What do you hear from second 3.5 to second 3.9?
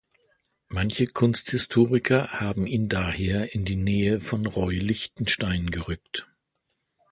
in die